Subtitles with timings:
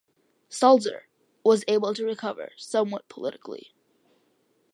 [0.49, 1.03] Sulzer
[1.45, 3.75] was able to recover somewhat politically.